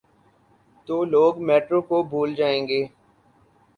تو 0.87 0.95
لوگ 1.05 1.33
میٹرو 1.47 1.81
کو 1.81 2.01
بھول 2.03 2.33
جائیں 2.35 2.67
گے۔ 2.67 2.81